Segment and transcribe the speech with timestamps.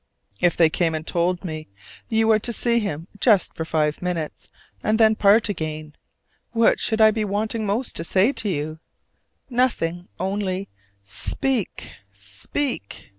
[0.39, 1.67] If they came and told me
[2.09, 4.49] "You are to see him just for five minutes,
[4.81, 5.93] and then part again"
[6.53, 8.79] what should I be wanting most to say to you?
[9.47, 10.69] Nothing only
[11.03, 13.09] "Speak, speak!"